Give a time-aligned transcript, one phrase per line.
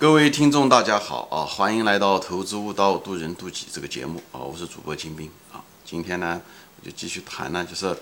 [0.00, 1.44] 各位听众，大家好啊！
[1.44, 4.40] 欢迎来到《投资悟道，渡人渡己》这个节目啊！
[4.40, 5.62] 我是主播金兵啊！
[5.84, 6.40] 今天呢，
[6.80, 7.94] 我就继续谈呢，就是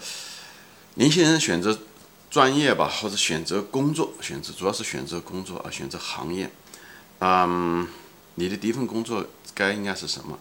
[0.95, 1.77] 年轻人选择
[2.31, 6.49] 专业吧，或者选择工作，选择主要是选择工作啊，选择行业。
[7.19, 7.89] 嗯，
[8.37, 10.39] 你的第一份工作该应该是什么？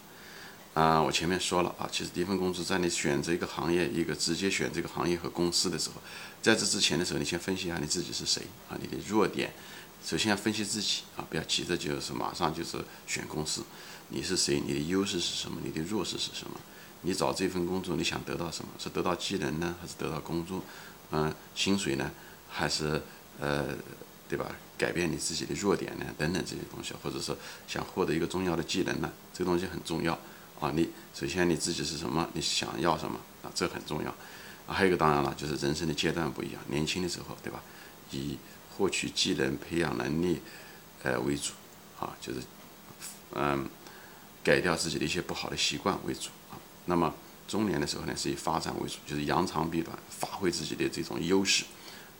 [0.74, 5.96] 啊，我前面说了啊，其实第一份工作在你选择一个行业，一个直接选这个行业和公司的时候，
[6.40, 9.52] 在这之前的时候，你先分析一下你自己是谁啊，你的弱点。
[10.04, 13.62] 首先要分析自己啊，不要急着就是马上就是选公司。
[14.08, 14.60] 你是谁？
[14.60, 15.60] 你的优势是什么？
[15.62, 16.58] 你的弱势是什么？
[17.02, 18.70] 你找这份工作你想得到什么？
[18.78, 20.62] 是得到技能呢，还是得到工作？
[21.10, 22.10] 嗯，薪水呢？
[22.48, 23.02] 还是
[23.38, 23.66] 呃，
[24.28, 24.50] 对吧？
[24.78, 26.06] 改变你自己的弱点呢？
[26.16, 29.12] 等等这些东西，或者说想获得一个重要的技能呢？
[29.34, 30.18] 这个东西很重要
[30.58, 30.72] 啊。
[30.74, 32.26] 你首先你自己是什么？
[32.32, 33.52] 你想要什么啊？
[33.54, 34.14] 这很重要。
[34.66, 36.62] 还有一个当然了，就是人生的阶段不一样。
[36.68, 37.62] 年轻的时候，对吧？
[38.10, 38.38] 以
[38.78, 40.40] 获取技能、培养能力，
[41.02, 41.52] 呃为主，
[41.98, 42.40] 啊，就是，
[43.34, 43.68] 嗯，
[44.44, 46.54] 改掉自己的一些不好的习惯为主啊。
[46.86, 47.12] 那么
[47.48, 51.64] 中年的时候呢，是以发展为主，就是扬长避短，发挥自己的这种优势，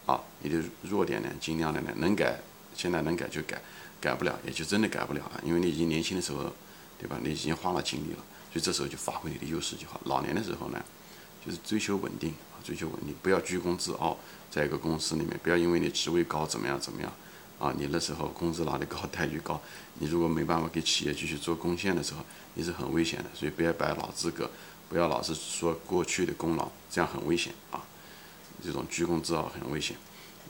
[0.04, 2.36] 啊，你的弱点呢，尽量的呢，能改，
[2.74, 3.62] 现在能改就改，
[4.00, 6.52] 改不了也就真的改不了了，因为你已经年轻的时候，
[7.00, 7.16] 对吧？
[7.22, 10.00] 你已经花了精力了，所以这时候就发挥你的优势就好。
[10.04, 10.84] 老年的时候呢，
[11.48, 14.18] 就是追求稳定啊，追求稳定，不要居功自傲。
[14.50, 17.12] 在一个公司里面，不要因为你职位高怎么样怎么样，
[17.58, 19.58] 啊，你那时候工资拿得高，待遇高，
[19.98, 23.30] 你如果没办法给企业继续做贡献的时候，你是很危险的。
[23.34, 24.50] 所以不要摆老资格，
[24.90, 27.80] 不要老是说过去的功劳，这样很危险啊。
[28.62, 29.96] 这种居功自傲很危险。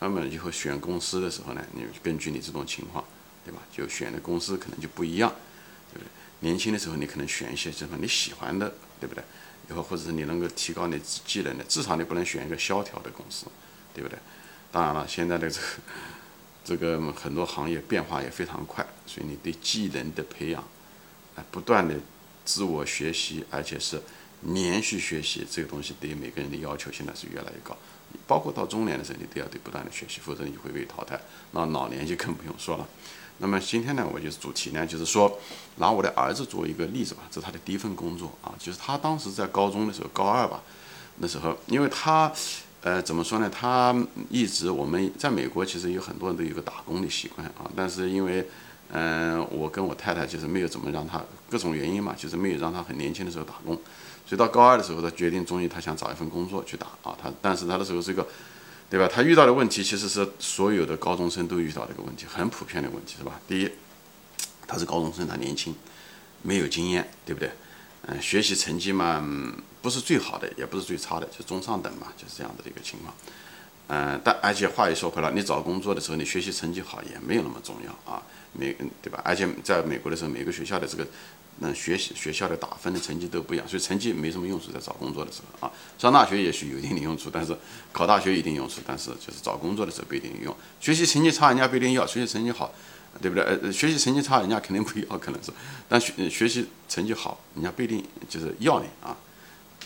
[0.01, 3.05] 那么以后选公司的时候呢，你根据你这种情况，
[3.45, 3.61] 对吧？
[3.73, 5.31] 就选的公司可能就不一样，
[5.93, 6.09] 对不对？
[6.49, 9.23] 年轻的时候你可能选一些什么你喜欢的，对不对？
[9.71, 13.47] 以后或者是你能够提高你技能的，至少你不能选一个萧条的公司。
[13.95, 14.17] 对不对？
[14.71, 15.67] 当然了，现在的这个
[16.65, 20.63] 这个很多行业变化也非常快，所以你对技能的培养，
[21.35, 21.97] 啊，不断的
[22.45, 24.01] 自我学习，而且是
[24.43, 27.77] 连续学习，这个东西对每个人的要求现在是越来越高。
[28.29, 31.21] 包括到中年的时候，你都要对不断的学习，否则你会被淘汰。
[31.51, 32.87] 那老年就更不用说了。
[33.39, 35.39] 那么今天呢，我就是主题呢，就是说
[35.77, 40.63] 拿我的儿子作为一个例子吧，这是他的第一份工作啊，就是他当时在高中的时候，高二吧，
[41.19, 42.33] 那时候，因为他。
[42.81, 43.51] 呃，怎么说呢？
[43.51, 43.93] 他
[44.31, 47.69] 一直我们在美国，其实有很多人都有个打工的习惯啊。
[47.75, 48.49] 但是因为，
[48.93, 53.75] 嗯，我跟我太太就是没有怎么让他各种原因嘛，就是没有让他很年轻的时候打工。
[54.25, 57.19] 所以到高二的时候，他决定终于他想找一份工作去打啊。
[57.21, 58.25] 他但是他的时候是一个，
[58.91, 59.07] 对吧？
[59.07, 63.39] 他遇到的问题其实是所有的高中生都遇到的一个问题，很普遍的问题，是吧？
[63.47, 63.71] 第一，
[64.67, 65.75] 他是高中生，他年轻，
[66.43, 67.51] 没有经验，对不对？
[68.07, 69.23] 嗯，学习成绩嘛，
[69.83, 73.15] 不是最好的，也不是最差的，就中上等嘛，就是这样的一个情况。
[73.89, 78.23] 嗯，但而且话又说回来，你找工作的时候，你学习成绩好也没有那么重要啊，
[78.53, 79.21] 每对吧？
[79.25, 81.07] 而且在美国的时候，每个学校的这个
[81.59, 87.57] 那学习学校的打分的成绩都不一样，所以成绩没什么用处，在找工作的时候啊，上大学也许有一定的用处，但是
[87.93, 90.57] 考大学一定用处，但是就是找工作的时候不一定有用。
[90.81, 92.73] 学习成绩差，人家不一定要；学习成绩好。
[93.21, 93.43] 对不对？
[93.43, 95.51] 呃，学习成绩差，人家肯定不要，可能是，
[95.89, 99.17] 但学学习成绩好，人家不一定就是要你啊，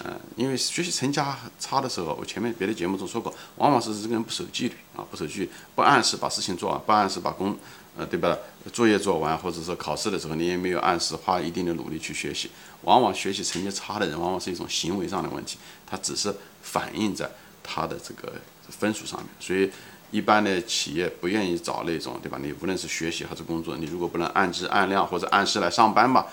[0.04, 1.18] 嗯，因为学习成绩
[1.58, 7.56] 差的时候，我前面别的节目中说过，往往是这个人不守纪律啊，不守纪律，不按时把事情做完，不按时把工，
[7.96, 8.36] 呃，对吧？
[8.72, 12.50] 作业做完，或者说考试的时候你也没有按时花一定的努力去学习，
[12.82, 17.30] 往往学习成绩差的人，往往是一种行为上的问题，他只是反映在
[17.62, 18.32] 他的这个
[18.68, 19.70] 分数上面，所以。
[20.12, 22.38] 一般的企业不愿意找那种，对吧？
[22.38, 26.26] 你无论是学习还是工作，你如果不能按质按量或者按时来上班吧，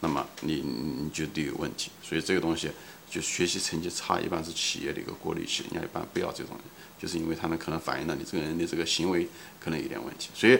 [0.00, 1.92] 那么你你就得有问题。
[2.02, 2.68] 所以这个东西
[3.08, 6.56] 就学习成绩差，一般是企业的一个过滤器，人家一般不要这种，
[7.00, 9.28] 就是因为他们可能反映了你这个人的这个行为
[9.60, 10.30] 可能有点问题。
[10.34, 10.58] 所以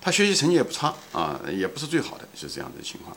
[0.00, 3.14] 他学习成绩也不差啊，也不是最好的，是这样的情况。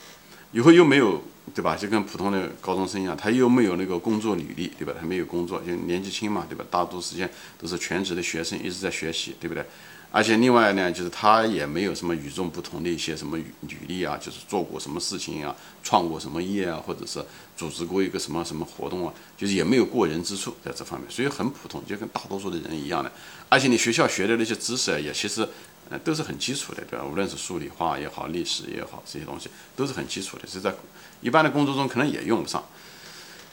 [0.51, 1.23] 以后又没有，
[1.55, 1.75] 对吧？
[1.75, 4.94] 就跟普通的高中生一样，他又没有那个工作履历，对吧？
[4.99, 6.63] 他没有工作，就年纪轻嘛，对吧？
[6.69, 7.27] 大多时间
[7.59, 9.66] 都是全职的学生，一直在学习，对不对？
[10.11, 17.25] 而且另外呢，就是他也没有什么与众不同的一些什么履历啊，就是做过什么事情啊，创过什么业啊，或者是
[17.57, 23.12] 组织过一个什么什么活动啊，就是也没有过人之处在这方面，所以很普通，就跟大多数的人一样的。
[23.50, 25.50] 而且你学校学的那些知识也其实。
[26.03, 27.06] 都是很基础的，对吧？
[27.06, 30.74] 无论是数理化也好，历史也好，这些东西都是很基础的，是在
[31.21, 32.63] 一般的工作中可能也用不上。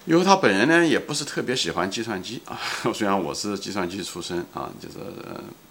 [0.06, 2.58] 因为他本人呢，也不是特别喜欢计算机啊。
[2.94, 4.96] 虽然我是计算机出身啊，就是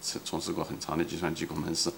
[0.01, 1.91] 从从事过很长的计算机工程师，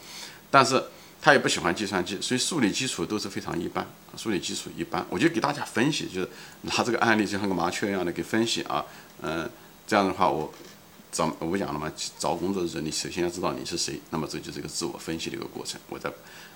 [0.50, 0.82] 但是
[1.22, 3.86] 他也不喜欢计算机，所以数理基础都是非常一般。
[4.16, 6.30] 数理基础一般，我就给大家分析，就是
[6.62, 8.86] 拿这个案例就像个麻雀一样的给分析啊。
[9.22, 9.50] 嗯，
[9.86, 10.54] 这样的话我。
[11.12, 15.80] 找我讲了嘛，找工作的时候，你首先要知道你是谁，那么这就是一个自我分析的一个过程。
[15.90, 16.10] 我在，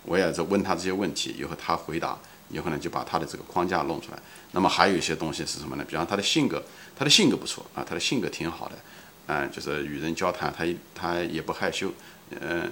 [0.03, 2.17] 我也在问他这些问题，以后他回答，
[2.49, 4.19] 以后呢就把他的这个框架弄出来。
[4.53, 5.83] 那么还有一些东西是什么呢？
[5.85, 6.63] 比方他的性格，
[6.95, 8.75] 他的性格不错啊，他的性格挺好的，
[9.27, 11.91] 嗯，就是与人交谈，他他也不害羞，
[12.39, 12.71] 嗯，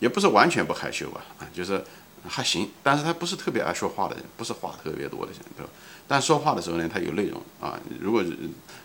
[0.00, 1.82] 也不是完全不害羞吧，啊，就是
[2.28, 5.70] 还行，但是他不是特别爱说话的人，不是话特别多的人，对吧？
[6.06, 7.78] 但说话的时候呢，他有内容啊。
[8.00, 8.22] 如果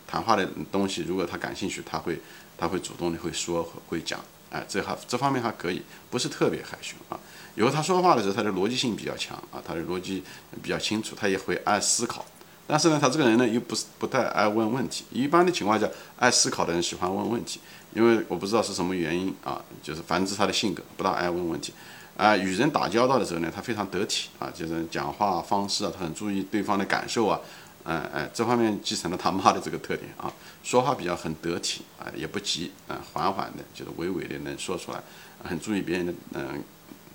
[0.08, 2.20] 谈话的东西，如果他感兴趣，他会
[2.58, 4.20] 他会主动的会说会讲，
[4.50, 7.20] 哎，这还这方面还可以，不是特别害羞啊。
[7.56, 10.24] 以后他说话的时候，他的逻辑性比较强啊，他的逻辑
[10.64, 12.26] 比较清楚，他也会爱思考。
[12.66, 15.06] 但是呢，他这个人呢又不是不太爱问问题。
[15.12, 15.88] 一般的情况下，
[16.18, 17.60] 爱思考的人喜欢问问题，
[17.94, 21.74] 因为我不知道是什么原因啊，就是反正他的性格不大爱问问题。
[22.18, 27.40] 啊，与人打交道的时候呢，他非常得体啊，就是讲话方式啊，他很注意对方的感受啊，
[27.84, 30.34] 嗯哎，这方面继承了他妈的这个特点啊，
[30.64, 35.00] 说话比较很得体啊，也不急啊，缓缓的，就是娓娓的能说出来，
[35.44, 36.64] 很注意别人的嗯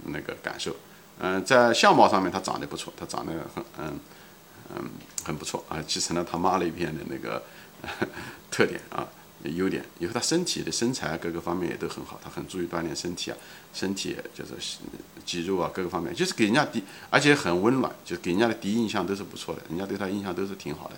[0.04, 0.76] 那个感受，
[1.18, 4.00] 嗯，在相貌上面他长得不错，他长得很嗯
[4.76, 4.90] 嗯
[5.24, 7.42] 很不错啊，继承了他妈那一片的那个
[8.52, 9.04] 特点啊。
[9.50, 13.36] 优点，以后他身体的身材各个方面也都很好，他很注意锻炼身体啊，
[13.74, 14.78] 身体就是
[15.24, 20.94] 肌肉啊各个方面，就是给人家第，而且很温暖，就是给人家的第一印象都是不错的，人家对他印象都是挺好的。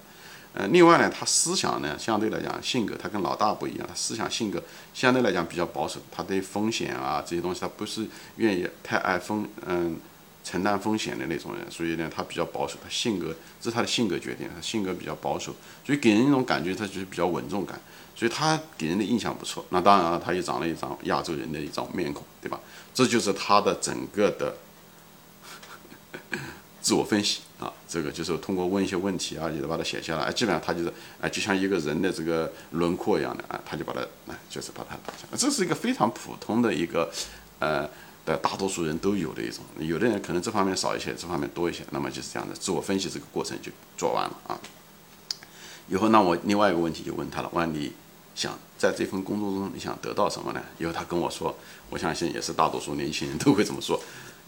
[0.52, 4.62] 呃，另外呢，他思想呢相对来讲性格他跟老大不一样，他思想性格
[4.93, 8.06] 相对来讲比较保守，他对风险啊这些东西他不是
[8.37, 9.97] 愿意太爱风嗯
[10.44, 17.81] 承担风险的那种人，所以呢他比较保守，他性格这是他的性格决定，他性格比较保守，所以给人一种感觉他就是比较稳重感。
[18.17, 22.61] 所以他给人的印象不错，那当然了，他又长了一张亚洲人的一张面孔，对吧？
[22.94, 24.56] 这就是他的整个的
[26.81, 34.00] 自我分析啊，这个就是通过问一些问题啊，也把它写下来，基本上他就是哎，就像一个人的这个轮廓一样的啊，他就把它，
[34.49, 35.37] 就是把它打下来。
[35.37, 37.11] 这是一个非常普通的一个
[37.58, 37.90] 呃
[38.26, 44.59] 的大多数人都有的一种，有的人可能这方面少一些，这方面多一些，那么就是这样的自我分析这个过程就做完了啊。
[45.88, 47.93] 以后那我另外一个问题就问他了，问你。
[48.35, 50.61] 想在这份工作中，你想得到什么呢？
[50.76, 51.56] 因为他跟我说，
[51.88, 53.97] 我相信也是大多数年轻人都会这么说，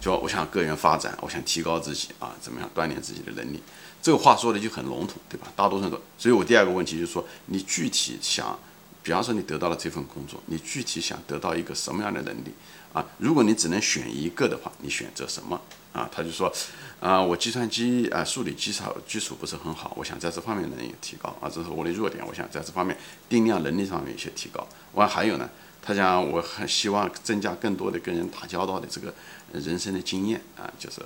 [0.01, 3.63] 就我想个人发展，我想提高自己啊，怎么样锻炼自己的能力？
[4.03, 5.47] 这个话说的就很笼统，对吧？
[5.55, 6.01] 大多数人都。
[6.19, 8.59] 所以我第二个问题就是说，你具体想，
[9.05, 12.53] 比方说你得到了这份工作，你具体想得到一个什么样的能力
[12.99, 13.05] 啊？
[13.19, 15.61] 如果你只能选一个的话，你选择什么
[15.93, 16.09] 啊？
[16.11, 16.53] 他就说。
[16.99, 22.97] 啊，我计算机啊，数理基础基础不是很好，我想在这方面能力提高啊，这是我的弱点，我想在这方面
[23.29, 24.67] 定量能力上面一些提高。
[24.95, 25.49] 完还有呢，
[25.83, 29.15] 他讲我很希望增加更多的跟人打交道的这个
[29.53, 31.03] 人生的经验啊，就是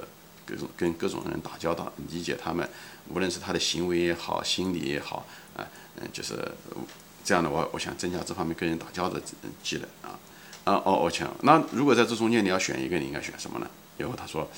[0.46, 2.66] 各种跟各种人打交道，理解他们，
[3.08, 5.26] 无论是他的行为也好，心理也好
[5.56, 5.66] 啊，
[5.96, 6.36] 嗯，就是
[7.24, 9.22] 这样的，我我想增加这方面跟人打交道的
[9.60, 10.16] 技能啊
[10.74, 13.66] 啊哦，我想那如果在这中间你要选一个，你应该选什么呢？
[13.98, 14.48] 然后他说。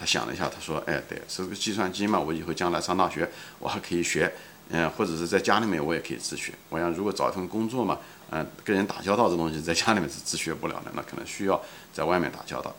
[0.00, 3.28] 他想了一下，他说：“哎，对，是个计算机嘛，我以后将来上大学，
[3.58, 4.32] 我还可以学，
[4.68, 6.52] 嗯，或者是在家里面我也可以自学。
[6.68, 7.98] 我想如果找一份工作嘛，
[8.30, 11.60] 嗯，跟人打交道这东西，在家里面是自学不了的，那可能需要
[11.92, 12.72] 在外面打交道。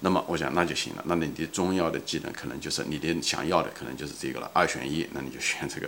[0.00, 1.02] 那么我想那就行了。
[1.06, 4.50] 那你的重要的技能可能就是你的想要的，可能就是这个了。
[4.54, 5.86] 二选一，那你就选这个，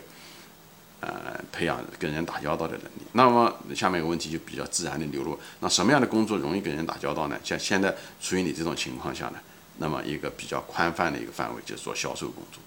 [1.04, 3.02] 呃，培养跟人打交道的能力。
[3.12, 7.38] 那么下面一个问题就比较自然的流露：那什么样的工作容易跟人打交道呢？
[7.44, 9.34] 像现在处于你这种情况下呢？”
[9.78, 12.62] 那么一个比较宽泛的一个范围就是做销售工作，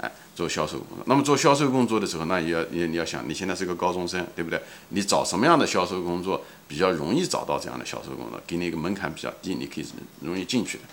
[0.00, 1.04] 哎，做销售工作。
[1.06, 4.60] 那么做销售工作的时候，那也要你你要想，你现在是个高中生，对不对？
[4.88, 9.86] 你找什么样的销售工作比较容易找到这样的销售工作，给你一个门槛比较低，你可以
[10.20, 10.84] 容易进去的。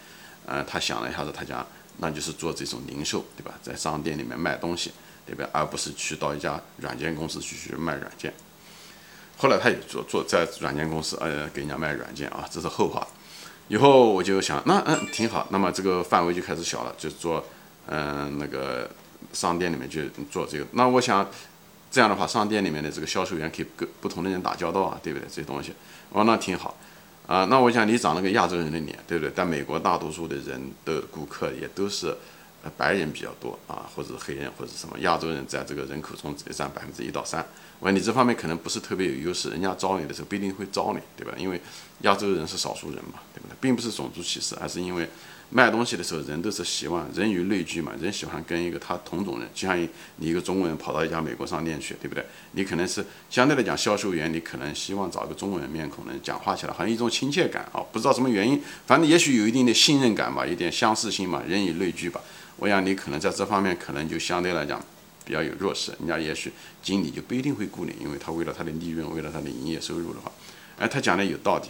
[0.45, 1.65] 嗯，他想了一下子，他讲，
[1.97, 3.51] 那就是做这种零售，对吧？
[3.63, 4.91] 在商店里面卖东西，
[5.25, 5.47] 对吧？
[5.51, 8.33] 而不是去到一家软件公司去去卖软件。
[9.37, 13.05] 后来他也做做在软件公司，呃，给人家卖软件啊，这是后话。
[13.67, 17.43] 以后我就想，那嗯挺好，那么这个范围就开始小了，就做
[17.87, 18.89] 嗯那个
[19.33, 20.65] 商店里面去做这个。
[20.71, 21.27] 那我想
[21.91, 25.27] 这样的话，商店里面的这个销售员可以跟不同的人打交道啊，对不对？
[25.27, 25.73] 这些东西，
[26.11, 26.77] 哦那挺好
[27.25, 27.45] 啊。
[27.45, 29.33] 那我想你长了个亚洲人的脸，对不对？
[29.35, 32.15] 但美国大多数的人的顾客也都是
[32.77, 37.45] 白人比较多啊，或者黑人或者什么亚洲人，在这个人口中只占百分之一到三。
[37.79, 41.33] 我说你这方面可能不是特别有优势，人家招你的时候不一定会招你，对吧？
[41.37, 41.61] 因为
[42.01, 43.55] 亚洲人是少数人嘛，对不对？
[43.59, 45.07] 并不是种族歧视，而是因为
[45.49, 49.89] 卖东西的时候，人都是希望人与类聚嘛，人喜欢跟一个他同种人，就像你
[50.27, 52.25] 一个中国人跑到一家美国商店去，对不对？
[52.53, 62.21] 你可能是相对来讲，销售员你可能希望找一个中国人面孔，能讲话起来好像一种亲切感啊，不知道什么原因，反正也许有一定的信任感吧，有点相似性嘛，人以类聚吧。
[62.57, 64.83] 我想你可能在这方面可能就相对来讲。
[65.27, 70.31] 比较有弱势，人家也许经理就不一定会雇你，因为他为了他的利润，为了他的营业收入的话，
[70.77, 71.67] 哎，他讲的有道理。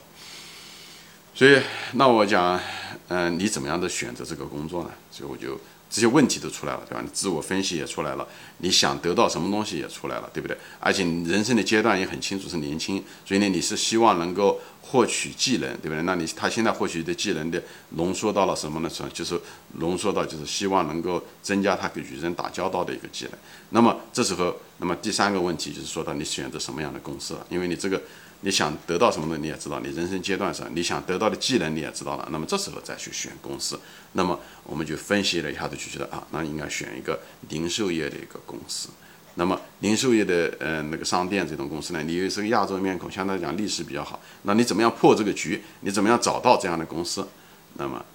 [1.33, 1.61] 所以，
[1.93, 2.59] 那我讲，
[3.07, 4.89] 嗯，你怎么样的选择这个工作呢？
[5.09, 5.57] 所以我就。
[5.89, 7.01] 这些问题都出来了，对吧？
[7.01, 8.27] 你自我分析也出来了，
[8.57, 10.57] 你想得到什么东西也出来了，对不对？
[10.79, 16.01] 而且人生的阶段也很清楚，是年轻，所以呢，你是希望能够获取技能，对不对？
[16.03, 17.61] 那你他现在获取的技能的
[17.91, 18.89] 浓缩到了什么呢？
[18.89, 19.39] 是就是
[19.79, 23.33] 浓缩到就是希望能够增加他跟与人打交道的一个技能。
[23.69, 28.01] 那么这时候，那么第三个问题就是说到你选择什么样的公司了，因为你这个。
[28.45, 29.39] 你想得到什么呢？
[29.41, 32.27] 你也知道，你人生阶段上你想得到的技能你也知道了。
[32.31, 33.79] 那么这时候再去选公司，
[34.11, 38.89] 那么我们就分析了一下子，就觉得啊，那应该选一个零售业的一个公司。
[39.33, 44.21] 那么零售业的呃那个商店这种公司呢，你又是个亚洲面孔，相对来讲历史比较好。
[44.43, 45.63] 那你怎么样破这个局？
[45.79, 47.27] 你怎么样找到这样的公司？
[47.73, 48.05] 那么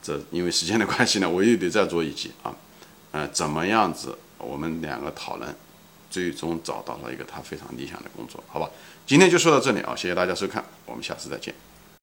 [0.00, 2.54] 这因为时间的关系呢，我又得再做一集啊，
[3.10, 4.16] 呃，怎么样子？
[4.38, 5.52] 我们两个讨论。
[6.10, 8.68] 最终找到了一个他非常理想的工作，好吧？
[9.06, 11.54] 今天就说到这里啊，谢谢大家收看，我们下次再见。